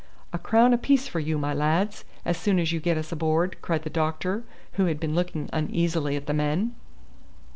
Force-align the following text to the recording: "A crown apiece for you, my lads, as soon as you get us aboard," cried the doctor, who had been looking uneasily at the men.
"A 0.33 0.39
crown 0.39 0.73
apiece 0.73 1.07
for 1.07 1.19
you, 1.19 1.37
my 1.37 1.53
lads, 1.53 2.05
as 2.25 2.35
soon 2.35 2.57
as 2.57 2.71
you 2.71 2.79
get 2.79 2.97
us 2.97 3.11
aboard," 3.11 3.61
cried 3.61 3.83
the 3.83 3.89
doctor, 3.91 4.43
who 4.71 4.85
had 4.87 4.99
been 4.99 5.13
looking 5.13 5.47
uneasily 5.53 6.15
at 6.15 6.25
the 6.25 6.33
men. 6.33 6.73